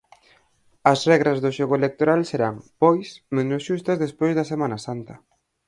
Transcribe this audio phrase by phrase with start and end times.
[0.91, 5.13] As regras do xogo electoral serán, pois, menos xustas despois da Semana Santa.